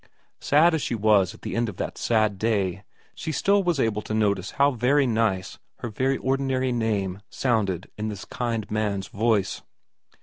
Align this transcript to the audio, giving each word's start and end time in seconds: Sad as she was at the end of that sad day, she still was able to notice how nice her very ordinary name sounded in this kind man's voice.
Sad 0.39 0.73
as 0.73 0.81
she 0.81 0.95
was 0.95 1.35
at 1.35 1.43
the 1.43 1.55
end 1.55 1.69
of 1.69 1.77
that 1.77 1.95
sad 1.95 2.39
day, 2.39 2.83
she 3.13 3.31
still 3.31 3.61
was 3.63 3.79
able 3.79 4.01
to 4.01 4.15
notice 4.15 4.49
how 4.57 4.71
nice 4.71 5.59
her 5.77 5.89
very 5.89 6.17
ordinary 6.17 6.71
name 6.71 7.21
sounded 7.29 7.87
in 7.99 8.07
this 8.07 8.25
kind 8.25 8.71
man's 8.71 9.09
voice. 9.09 9.61